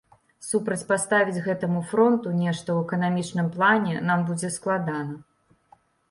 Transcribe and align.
Супрацьпаставіць 0.45 1.41
гэтаму 1.47 1.81
фронту 1.91 2.31
нешта 2.43 2.69
ў 2.75 2.79
эканамічным 2.85 3.51
плане 3.57 3.99
нам 4.09 4.23
будзе 4.31 4.49
складана. 4.57 5.13